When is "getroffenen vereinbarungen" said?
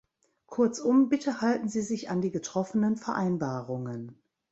2.31-4.19